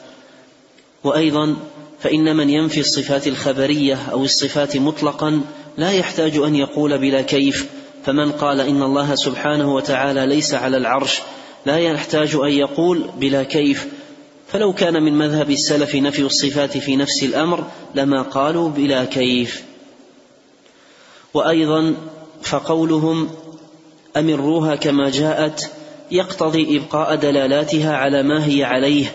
[1.03, 1.55] وأيضا
[1.99, 5.41] فإن من ينفي الصفات الخبرية أو الصفات مطلقا
[5.77, 7.69] لا يحتاج أن يقول بلا كيف
[8.05, 11.21] فمن قال إن الله سبحانه وتعالى ليس على العرش
[11.65, 13.87] لا يحتاج أن يقول بلا كيف.
[14.47, 17.63] فلو كان من مذهب السلف نفي الصفات في نفس الأمر
[17.95, 19.63] لما قالوا بلا كيف.
[21.33, 21.95] وأيضا
[22.41, 23.29] فقولهم
[24.17, 25.71] أمروها كما جاءت
[26.11, 29.05] يقتضي إبقاء دلالاتها على ما هي عليه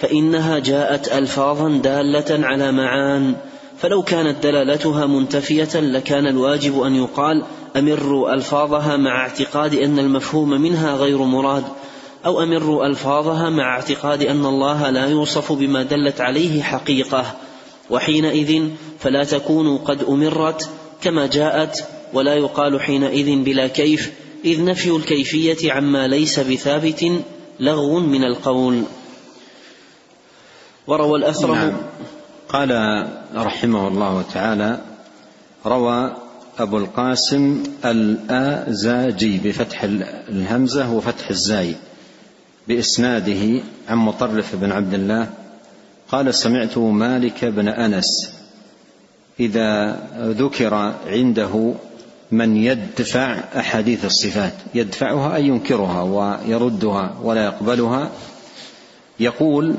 [0.00, 3.34] فإنها جاءت الفاظا دالة على معان.
[3.80, 7.44] فلو كانت دلالتها منتفية لكان الواجب أن يقال
[7.76, 11.64] أمروا ألفاظها مع اعتقاد أن المفهوم منها غير مراد
[12.26, 17.34] أو أمروا ألفاظها مع اعتقاد أن الله لا يوصف بما دلت عليه حقيقة
[17.90, 20.68] وحينئذ فلا تكون قد أمرت
[21.02, 24.12] كما جاءت ولا يقال حينئذ بلا كيف
[24.44, 27.12] إذ نفي الكيفية عما ليس بثابت
[27.60, 28.82] لغو من القول
[30.86, 31.76] وروى الأثرم نعم.
[32.48, 32.70] قال
[33.34, 34.78] رحمه الله تعالى
[35.66, 36.16] روى
[36.58, 39.82] أبو القاسم الآزاجي بفتح
[40.28, 41.74] الهمزة وفتح الزاي
[42.68, 45.28] بإسناده عن مطرف بن عبد الله
[46.08, 48.32] قال سمعت مالك بن أنس
[49.40, 50.74] إذا ذكر
[51.06, 51.74] عنده
[52.32, 58.10] من يدفع أحاديث الصفات يدفعها أي ينكرها ويردها ولا يقبلها
[59.20, 59.74] يقول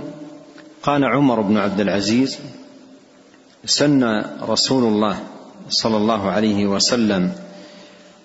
[0.84, 2.40] قال عمر بن عبد العزيز
[3.65, 5.19] سن رسول الله
[5.69, 7.32] صلى الله عليه وسلم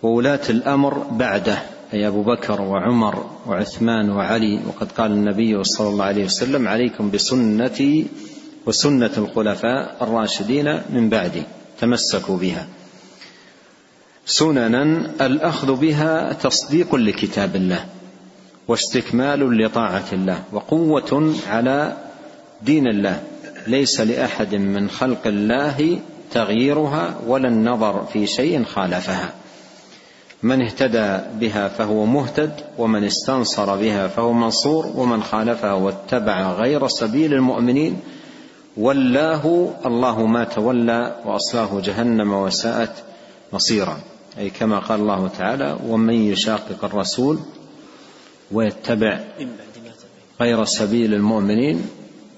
[0.03, 1.59] وولاة الأمر بعده
[1.93, 8.07] أي أبو بكر وعمر وعثمان وعلي وقد قال النبي صلى الله عليه وسلم عليكم بسنتي
[8.67, 11.43] وسنة الخلفاء الراشدين من بعدي
[11.81, 12.67] تمسكوا بها.
[14.27, 14.83] سننا
[15.21, 17.87] الأخذ بها تصديق لكتاب الله
[18.69, 21.97] واستكمال لطاعة الله وقوة على
[22.63, 23.23] دين الله.
[23.67, 25.99] ليس لأحد من خلق الله
[26.31, 29.33] تغييرها ولا النظر في شيء خالفها.
[30.43, 37.35] من اهتدى بها فهو مهتد ومن استنصر بها فهو منصور ومن خالفها واتبع غير سبيل
[37.35, 38.01] المؤمنين
[38.77, 42.93] ولاه الله ما تولى وأصلاه جهنم وساءت
[43.53, 43.99] مصيرا.
[44.39, 47.39] أي كما قال الله تعالى ومن يشاقق الرسول
[48.53, 49.21] ويتبع
[50.41, 51.89] غير سبيل المؤمنين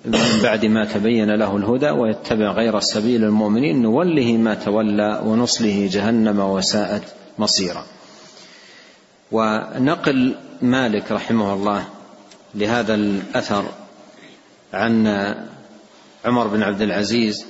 [0.07, 6.41] من بعد ما تبين له الهدى ويتبع غير سبيل المؤمنين نوله ما تولى ونصله جهنم
[6.41, 7.03] وساءت
[7.39, 7.85] مصيرا.
[9.33, 11.85] ونقل مالك رحمه الله
[12.55, 13.65] لهذا الأثر
[14.73, 15.07] عن
[16.25, 17.47] عمر بن عبد العزيز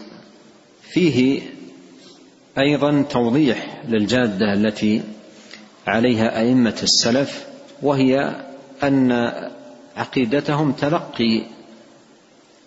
[0.83, 1.43] فيه
[2.59, 5.03] أيضا توضيح للجادة التي
[5.87, 7.47] عليها أئمة السلف
[7.83, 8.37] وهي
[8.83, 9.33] أن
[9.97, 11.43] عقيدتهم تلقي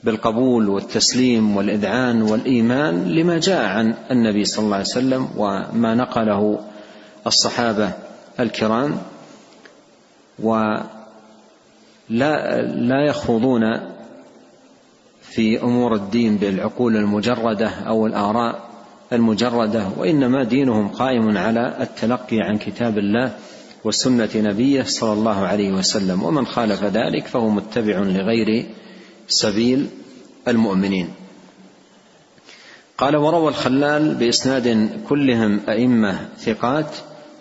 [0.04, 6.60] بالقبول والتسليم والإذعان والإيمان لما جاء عن النبي صلى الله عليه وسلم وما نقله
[7.28, 7.92] الصحابة
[8.40, 8.98] الكرام.
[10.40, 10.84] ولا
[12.70, 13.62] لا يخوضون
[15.22, 18.70] في أمور الدين بالعقول المجردة أو الآراء
[19.14, 23.32] المجردة وإنما دينهم قائم على التلقي عن كتاب الله
[23.84, 26.24] وسنة نبيه صلى الله عليه وسلم.
[26.24, 28.66] ومن خالف ذلك فهو متبع لغير
[29.30, 29.88] سبيل
[30.48, 31.10] المؤمنين.
[32.98, 36.96] قال وروى الخلال بإسناد كلهم أئمة ثقات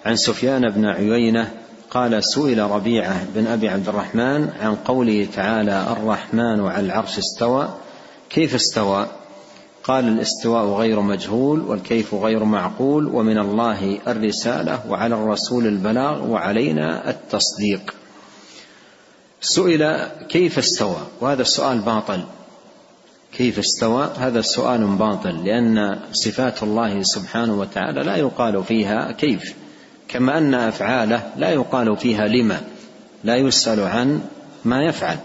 [0.05, 1.51] عن سفيان بن عيينة
[1.91, 7.69] قال سئل ربيعة بن أبي عبد الرحمن عن قوله تعالى الرحمن على العرش استوى.
[8.31, 9.07] كيف استوى؟
[9.85, 17.95] قال الاستواء غير مجهول والكيف غير معقول ومن الله الرسالة وعلى الرسول البلاغ وعلينا التصديق.
[19.41, 22.21] سئل كيف استوى؟ وهذا السؤال باطل.
[23.33, 29.55] كيف استوى؟ هذا سؤال باطل لأن صفات الله سبحانه وتعالى لا يقال فيها كيف
[30.09, 32.61] كما أن أفعاله لا يقال فيها لما
[33.25, 34.21] لا يسأل عن
[34.65, 35.19] ما يفعل.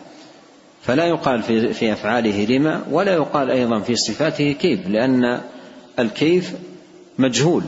[0.81, 5.41] فلا يقال في, في أفعاله لما ولا يقال أيضا في صفاته كيف لأن
[5.99, 6.53] الكيف
[7.17, 7.63] مجهول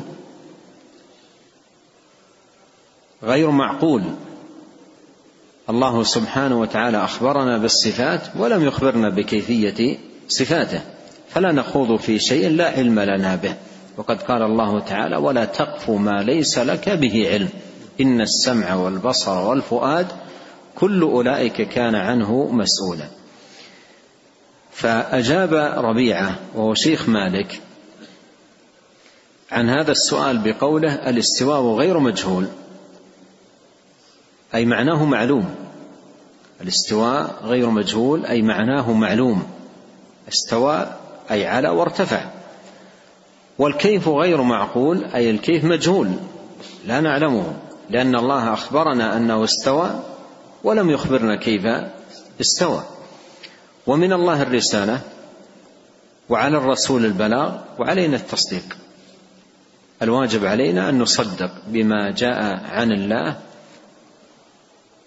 [3.23, 4.03] غير معقول.
[5.69, 9.97] الله سبحانه وتعالى أخبرنا بالصفات ولم يخبرنا بكيفية
[10.27, 10.81] صفاته
[11.29, 13.55] فلا نخوض في شيء لا علم لنا به.
[13.97, 17.49] وقد قال الله تعالى ولا تقف ما ليس لك به علم.
[18.01, 20.07] إن السمع والبصر والفؤاد
[20.75, 23.07] كل أولئك كان عنه مسؤولا.
[24.71, 25.53] فأجاب
[25.85, 27.61] ربيعة وهو شيخ مالك
[29.51, 32.47] عن هذا السؤال بقوله الاستواء غير مجهول.
[34.55, 35.55] أي معناه معلوم.
[36.61, 39.43] الاستواء غير مجهول أي معناه معلوم.
[40.27, 40.87] استوى
[41.31, 42.25] أي على وارتفع.
[43.59, 46.11] والكيف غير معقول أي الكيف مجهول.
[46.85, 47.53] لا نعلمه
[47.89, 50.03] لأن الله أخبرنا أنه استوى
[50.63, 51.63] ولم يخبرنا كيف
[52.41, 52.83] استوى.
[53.87, 54.99] ومن الله الرسالة
[56.29, 58.77] وعلى الرسول البلاغ وعلينا التصديق.
[60.01, 63.37] الواجب علينا أن نصدق بما جاء عن الله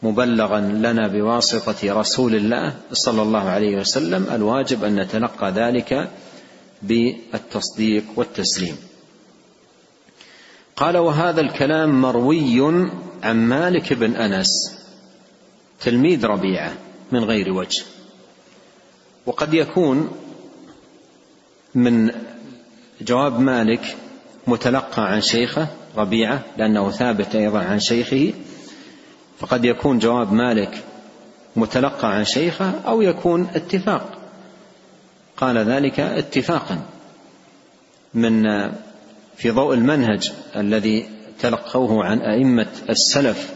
[0.03, 6.11] مبلغا لنا بواسطة رسول الله صلى الله عليه وسلم الواجب أن نتلقى ذلك
[6.83, 8.77] بالتصديق والتسليم.
[10.77, 12.83] قال وهذا الكلام مروي
[13.23, 14.79] عن مالك بن أنس
[15.81, 16.73] تلميذ ربيعة
[17.13, 17.83] من غير وجه.
[19.27, 20.11] وقد يكون
[21.75, 22.11] من
[23.01, 23.97] جواب مالك
[24.47, 28.33] متلقى عن شيخه ربيعة لأنه ثابت أيضا عن شيخه
[29.39, 30.85] فقد يكون جواب مالك
[31.57, 34.19] متلقى عن شيخه أو يكون اتفاق.
[35.37, 36.81] قال ذلك اتفاقا
[38.15, 38.43] من
[39.37, 41.09] في ضوء المنهج الذي
[41.41, 43.55] تلقوه عن أئمة السلف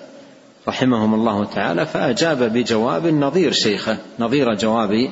[0.69, 5.09] رحمهم الله تعالى فأجاب بجواب نظير شيخه نظير جواب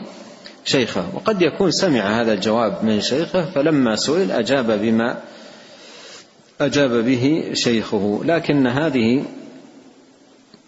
[0.64, 1.04] شيخه.
[1.14, 5.20] وقد يكون سمع هذا الجواب من شيخه فلما سئل أجاب بما
[6.60, 8.20] أجاب به شيخه.
[8.24, 9.24] لكن هذه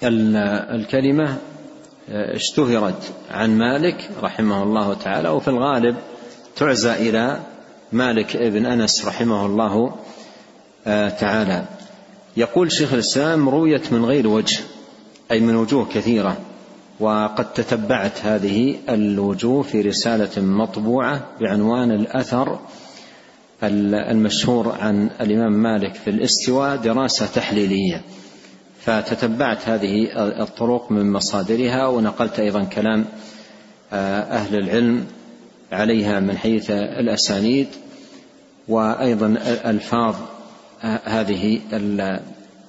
[0.05, 1.39] الكلمة
[2.09, 5.97] اشتهرت عن مالك رحمه الله تعالى وفي الغالب
[6.57, 7.41] تعزى إلى
[7.93, 9.95] مالك ابن أنس رحمه الله
[10.87, 11.65] آه، تعالى.
[12.37, 14.61] يقول شيخ الإسلام رويت من غير وجه
[15.31, 16.37] أي من وجوه كثيرة
[17.01, 22.59] وقد تتبعت هذه الوجوه في رسالة مطبوعة بعنوان الأثر
[23.63, 28.03] المشهور عن الإمام مالك في الاستواء دراسة تحليلية.
[28.85, 30.09] فتتبعت هذه
[30.43, 33.05] الطرق من مصادرها ونقلت أيضا كلام
[33.93, 35.07] آه، أهل العلم
[35.73, 37.67] عليها من حيث الأسانيد
[38.69, 39.27] وأيضا
[39.67, 40.15] الفاظ
[40.85, 42.21] آه، هذه آه،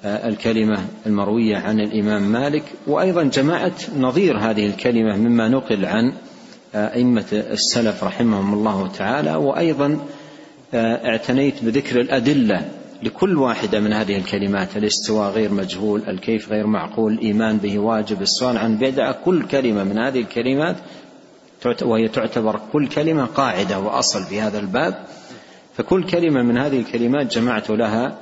[0.03, 6.13] الكلمة المروية عن الإمام مالك وأيضا جمعت نظير هذه الكلمة مما نقل عن
[6.75, 9.99] أئمة السلف رحمهم الله تعالى وأيضا
[10.73, 17.57] اعتنيت بذكر الأدلة لكل واحدة من هذه الكلمات الاستواء غير مجهول الكيف غير معقول الإيمان
[17.57, 20.75] به واجب السؤال عن بدعة كل كلمة من هذه الكلمات
[21.81, 25.05] وهي تعتبر كل كلمة قاعدة وأصل في هذا الباب.
[25.77, 28.17] فكل كلمة من هذه الكلمات جمعت لها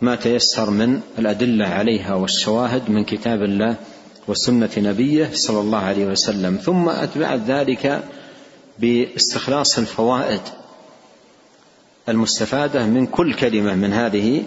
[0.00, 3.76] ما تيسر من الأدلة عليها والشواهد من كتاب الله
[4.28, 6.56] وسنة نبيه صلى الله عليه وسلم.
[6.56, 8.02] ثم أتبعت ذلك
[8.78, 10.40] باستخلاص الفوائد
[12.08, 14.42] المستفادة من كل كلمة من هذه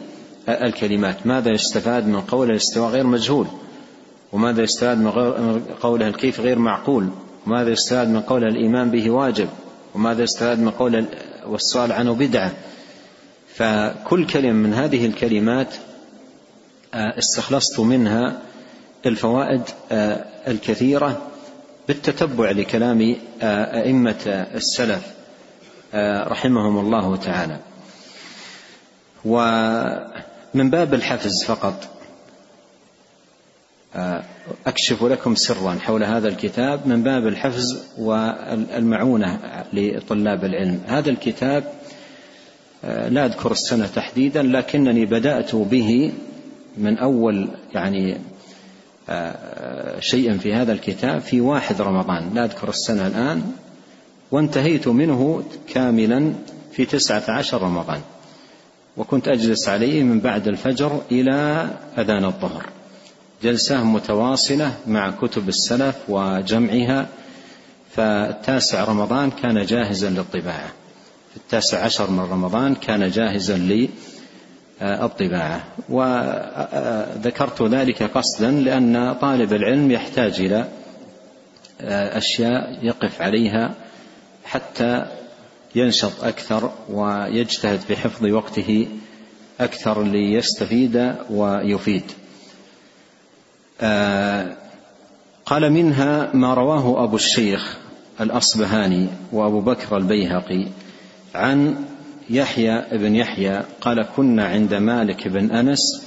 [0.50, 1.28] الكلمات.
[1.28, 3.48] ماذا يستفاد من قول الاستواء غير مجهول؟
[4.32, 7.10] وماذا يستفاد من قوله الكيف غير معقول؟
[7.48, 9.50] وماذا يستفاد من قول الإيمان به واجب؟
[9.96, 11.06] وماذا يستفاد من قول
[11.48, 12.52] والسؤال عنه بدعة؟
[13.56, 15.76] فكل كلمة من هذه الكلمات
[16.94, 18.42] آه، استخلصت منها
[19.06, 21.22] الفوائد آه، الكثيرة
[21.88, 25.21] بالتتبع لكلام آه، أئمة السلف.
[26.28, 27.60] رحمهم الله تعالى.
[29.26, 31.88] ومن باب الحفز فقط
[33.96, 34.24] آه،
[34.68, 39.40] أكشف لكم سرا حول هذا الكتاب من باب الحفز والمعونة
[39.74, 40.82] لطلاب العلم.
[40.88, 41.64] هذا الكتاب
[42.84, 46.12] آه، لا أذكر السنة تحديدا لكنني بدأت به
[46.78, 48.18] من أول يعني
[50.00, 52.34] شيء في هذا الكتاب في واحد رمضان.
[52.34, 53.54] لا أذكر السنة الآن.
[54.32, 56.34] وانتهيت منه كاملا
[56.72, 58.02] في تسعة عشر رمضان.
[58.98, 61.68] وكنت أجلس عليه من بعد الفجر إلى
[61.98, 62.66] أذان الظهر.
[63.44, 67.08] جلسة متواصلة مع كتب السلف وجمعها
[67.96, 70.68] فالتاسع رمضان كان جاهزا للطباعة.
[71.32, 73.88] في التاسع عشر من رمضان كان جاهزا
[74.82, 80.68] الطباعة وذكرت ذلك قصدا لأن طالب العلم يحتاج إلى
[82.18, 83.76] أشياء يقف عليها
[84.52, 85.06] حتى
[85.76, 88.88] ينشط أكثر ويجتهد في حفظ وقته
[89.60, 92.04] أكثر ليستفيد ويفيد.
[95.46, 97.78] قال منها ما رواه أبو الشيخ
[98.22, 100.68] الأصبهاني وأبو بكر البيهقي
[101.36, 101.86] عن
[102.30, 106.04] يحيى بن يحيى قال كنا عند مالك بن أنس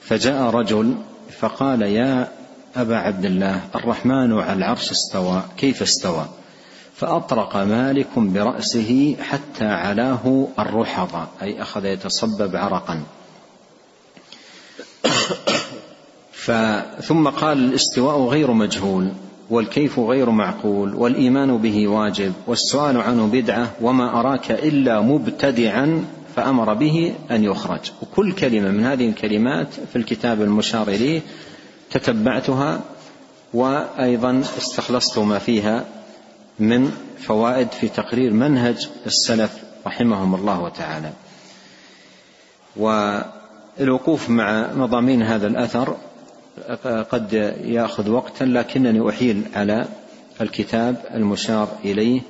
[0.00, 0.94] فجاء رجل
[1.38, 2.28] فقال يا
[2.76, 6.39] أبا عبد الله الرحمن على العرش استوى كيف استوى؟
[7.00, 13.02] فأطرق مالك برأسه حتى علاه الرحض أي أخذ يتصبب عرقا.
[17.02, 19.12] ثم قال الاستواء غير مجهول
[19.50, 26.04] والكيف غير معقول والإيمان به واجب والسؤال عنه بدعة وما أراك إلا مبتدعا
[26.36, 27.80] فأمر به أن يخرج.
[28.02, 31.20] وكل كلمة من هذه الكلمات في الكتاب المشار اليه
[31.90, 32.80] تتبعتها
[33.54, 35.99] وأيضا استخلصت ما فيها.
[36.60, 39.52] من فوائد في تقرير منهج السلف
[39.86, 41.12] رحمهم الله تعالى
[42.76, 45.96] والوقوف مع مضامين هذا الأثر
[47.10, 47.32] قد
[47.64, 49.86] يأخذ وقتا لكنني أحيل على
[50.40, 52.20] الكتاب المشار إليه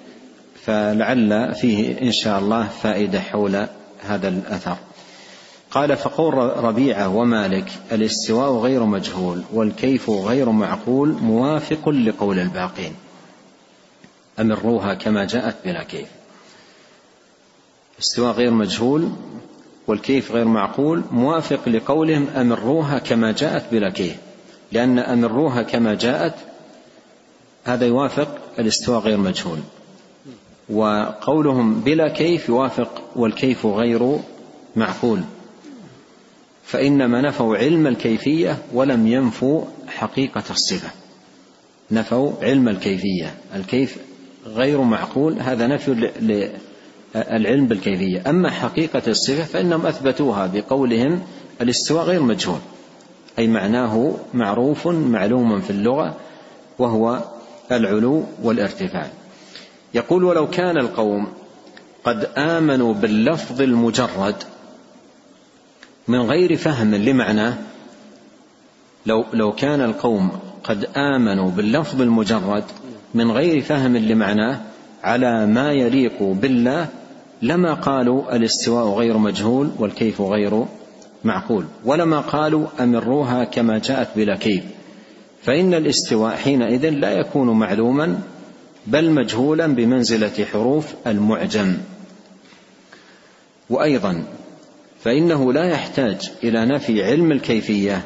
[0.65, 3.67] فلعل فيه إن شاء الله فائدة حول
[4.01, 4.77] هذا الأثر.
[5.71, 12.93] قال فقول ربيعة ومالك الاستواء غير مجهول والكيف غير معقول موافق لقول الباقين.
[14.41, 16.09] امروها كما جاءت بلا كيف.
[18.01, 19.09] استواء غير مجهول
[19.87, 24.17] والكيف غير معقول موافق لقولهم أمروها كما جاءت بلا كيف.
[24.73, 26.35] لأن أمروها كما جاءت
[27.65, 29.59] هذا يوافق الاستواء غير مجهول.
[30.69, 34.19] وقولهم بلا كيف يوافق والكيف غير
[34.77, 35.21] معقول.
[36.65, 40.91] فإنما نفوا علم الكيفية ولم ينفوا حقيقة الصفة.
[41.91, 43.35] نفوا علم الكيفية.
[43.55, 43.97] الكيف
[44.55, 46.11] غير معقول هذا نفي
[47.17, 48.31] العلم بالكيفية.
[48.31, 51.23] أما حقيقة الصفة فإنهم أثبتوها بقولهم
[51.61, 52.61] الاستواء غير مجهول
[53.39, 56.17] أي معناه معروف معلوم في اللغة
[56.79, 57.23] وهو
[57.73, 59.11] العلو والارتفاع.
[59.95, 61.27] يقول ولو كان القوم
[62.05, 64.35] قد آمنوا باللفظ المجرد
[66.09, 67.55] من غير فهم لمعناه
[69.07, 70.31] لو لو كان القوم
[70.71, 72.65] قد آمنوا باللفظ المجرد
[73.15, 74.61] من غير فهم لمعناه
[75.03, 76.89] على ما يليق بالله
[77.43, 80.65] لما قالوا الاستواء غير مجهول والكيف غير
[81.25, 84.63] معقول ولما قالوا أمروها كما جاءت بلا كيف
[85.43, 88.19] فإن الاستواء حينئذ لا يكون معلوما
[88.87, 91.77] بل مجهولا بمنزلة حروف المعجم.
[93.71, 94.25] وأيضا
[95.05, 98.03] فإنه لا يحتاج إلى نفي علم الكيفية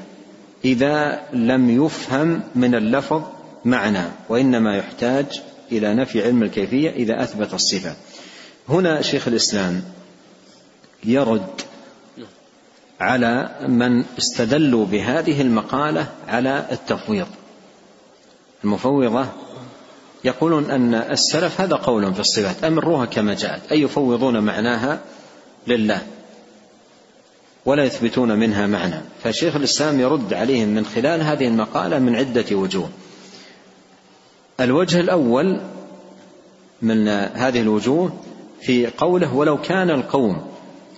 [0.65, 3.23] إذا لم يفهم من اللفظ
[3.65, 5.43] معنى وإنما يحتاج
[5.73, 7.95] إلى نفي علم الكيفية إذا أثبت الصفة.
[8.69, 9.83] هنا شيخ الإسلام
[11.05, 11.61] يرد
[13.01, 17.27] على من استدلوا بهذه المقالة على التفويض.
[18.65, 19.27] المفوضة
[20.25, 25.01] يقولون أن السلف هذا قول في الصفات أمروها كما جاءت أي يفوضون معناها
[25.67, 26.03] لله.
[27.67, 29.01] ولا يثبتون منها معنى.
[29.23, 32.89] فشيخ الإسلام يرد عليهم من خلال هذه المقالة من عدة وجوه.
[34.61, 35.61] الوجه الأول
[36.83, 38.13] من هذه الوجوه
[38.63, 40.43] في قوله ولو كان القوم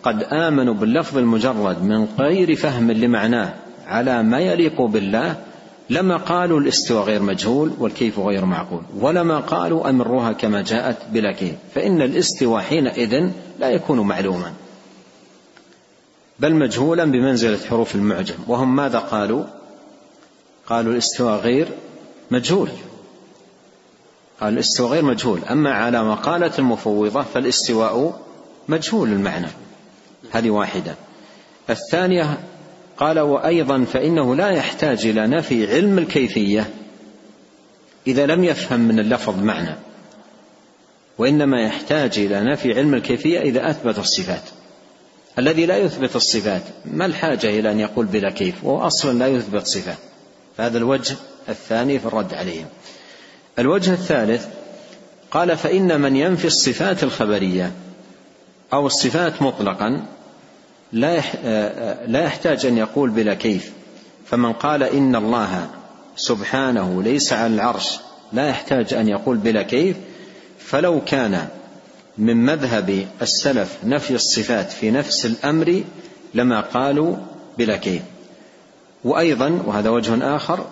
[0.02, 3.54] قد آمنوا باللفظ المجرد من غير فهم لمعناه
[3.86, 5.36] على ما يليق بالله
[5.90, 8.82] لما قالوا الاستواء غير مجهول والكيف غير معقول.
[9.00, 11.54] ولما قالوا أمروها كما جاءت بلا كيف.
[11.74, 13.28] فإن الاستواء حينئذ
[13.60, 14.52] لا يكون معلوما.
[16.38, 18.34] بل مجهولا بمنزلة حروف المعجم.
[18.46, 19.44] وهم ماذا قالوا؟
[20.66, 21.68] قالوا الاستواء غير
[22.30, 22.68] مجهول.
[24.40, 25.40] قال الاستواء غير مجهول.
[25.50, 28.20] أما على مقالة المفوضة فالاستواء
[28.68, 29.48] مجهول المعنى.
[30.32, 30.94] هذه واحدة.
[31.70, 32.38] الثانية
[32.96, 36.70] قال وأيضا فإنه لا يحتاج إلى نفي علم الكيفية
[38.06, 39.74] إذا لم يفهم من اللفظ معنى
[41.18, 44.42] وإنما يحتاج إلى نفي علم الكيفية إذا أثبت الصفات.
[45.38, 46.62] الذي لا يثبت الصفات.
[46.84, 49.94] ما الحاجة إلى أن يقول بلا كيف؟ وهو أصلا لا يثبت صفة.
[50.56, 51.16] فهذا الوجه
[51.48, 52.66] الثاني في الرد عليهم.
[53.58, 54.46] الوجه الثالث
[55.30, 57.72] قال فإن من ينفي الصفات الخبرية
[58.72, 60.06] أو الصفات مطلقا
[60.92, 61.20] لا
[62.06, 63.72] لا يحتاج أن يقول بلا كيف.
[64.26, 65.70] فمن قال إن الله
[66.16, 67.98] سبحانه ليس على العرش
[68.32, 69.96] لا يحتاج أن يقول بلا كيف
[70.58, 71.48] فلو كان
[72.18, 75.82] من مذهب السلف نفي الصفات في نفس الأمر
[76.34, 77.16] لما قالوا
[77.58, 78.02] بلا كيف
[79.04, 80.66] وأيضا وهذا وجه آخر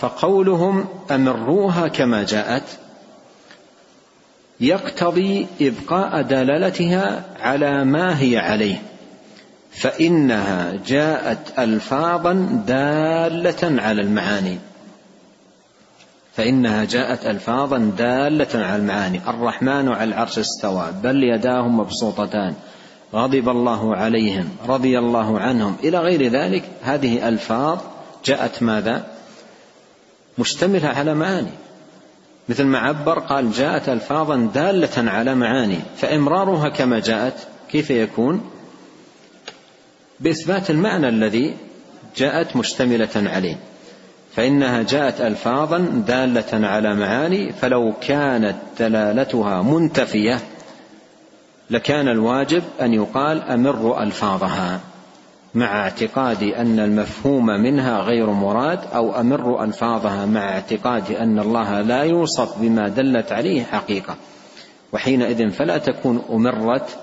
[0.00, 2.62] فقولهم أمروها كما جاءت
[4.60, 8.82] يقتضي إبقاء دلالتها على ما هي عليه
[9.70, 12.32] فإنها جاءت ألفاظا
[12.66, 14.58] دالة على المعاني.
[16.36, 19.20] فإنها جاءت ألفاظا دالة على المعاني.
[19.28, 22.54] الرحمن على العرش استوى بل يداه مبسوطتان.
[23.14, 25.76] غضب الله عليهم رضي الله عنهم.
[25.84, 27.78] إلى غير ذلك هذه ألفاظ
[28.24, 29.06] جاءت ماذا؟
[30.38, 31.52] مشتملة على معاني.
[32.48, 35.78] مثل ما عبر قال جاءت ألفاظا دالة على معاني.
[35.96, 37.34] فإمرارها كما جاءت
[37.70, 38.50] كيف يكون؟
[40.20, 41.56] بإثبات المعنى الذي
[42.16, 43.56] جاءت مشتملة عليه.
[44.36, 50.38] فإنها جاءت ألفاظا دالة على معاني فلو كانت دلالتها منتفية
[51.70, 54.80] لكان الواجب أن يقال أمر ألفاظها
[55.54, 62.02] مع اعتقاد أن المفهوم منها غير مراد أو أمر ألفاظها مع اعتقاد أن الله لا
[62.02, 64.16] يوصف بما دلت عليه حقيقة.
[64.92, 66.98] وحينئذ فلا تكون أمرت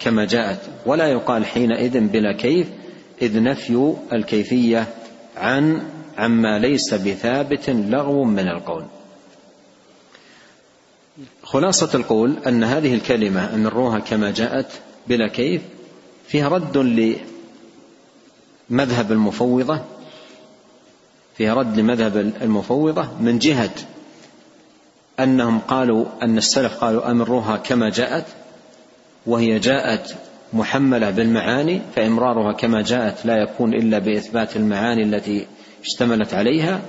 [0.00, 2.66] كما جاءت ولا يقال حينئذ بلا كيف
[3.22, 4.86] إذ نفي الكيفية
[5.36, 5.80] عن
[6.18, 8.84] عما ليس بثابت لغو من القول.
[11.42, 14.66] خلاصة القول أن هذه الكلمة أمروها كما جاءت
[15.06, 15.62] بلا كيف
[16.28, 16.76] فيها رد
[18.70, 19.80] لمذهب المفوضة
[21.36, 23.74] فيها رد لمذهب المفوضة من جهة
[25.20, 28.24] أنهم قالوا أن السلف قالوا أمروها كما جاءت
[29.26, 30.14] وهي جاءت
[30.52, 35.46] محملة بالمعاني فإمرارها كما جاءت لا يكون إلا بإثبات المعاني التي
[35.82, 36.82] اشتملت عليها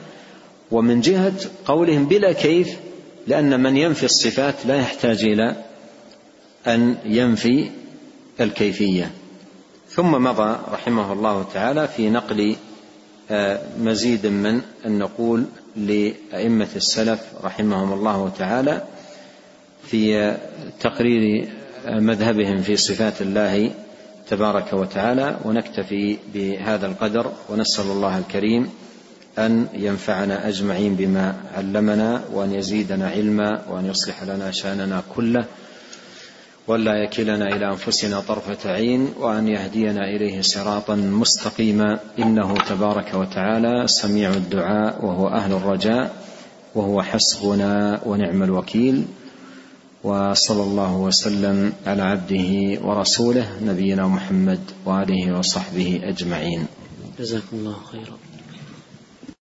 [0.72, 1.34] ومن جهة
[1.66, 2.78] قولهم بلا كيف
[3.28, 5.56] لأن من ينفي الصفات لا يحتاج إلى
[6.68, 7.70] أن ينفي
[8.42, 9.12] الكيفية.
[9.90, 12.56] ثم مضى رحمه الله تعالى في نقل
[13.32, 18.84] آه، مزيد من النقول لأئمة السلف رحمهم الله تعالى
[19.84, 20.36] في
[20.80, 21.50] تقرير
[21.88, 23.72] مذهبهم في صفات الله
[24.30, 28.70] تبارك وتعالى ونكتفي بهذا القدر ونسأل الله الكريم
[29.40, 35.46] أن ينفعنا أجمعين بما علمنا وأن يزيدنا علما وأن يصلح لنا شأننا كله
[36.68, 42.00] ولا يكلنا إلى أنفسنا طرفة عين وأن يهدينا إليه صراطا مستقيما.
[42.20, 46.16] إنه تبارك وتعالى سميع الدعاء وهو أهل الرجاء
[46.76, 49.06] وهو حسبنا ونعم الوكيل.
[50.04, 56.66] وصلى الله وسلم على عبده ورسوله نبينا محمد وآله وصحبه أجمعين.
[57.20, 58.29] جزاكم الله خيرا.